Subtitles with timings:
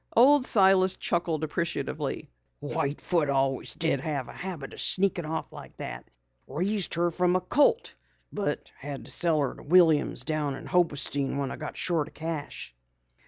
[0.17, 2.27] Old Silas chuckled appreciatively.
[2.59, 6.09] "White Foot always did have a habit o' sneakin' off like that.
[6.47, 7.93] Raised her from a colt,
[8.33, 8.71] but
[9.05, 12.73] sold her to Williams down in Hobostein when I got short o' cash."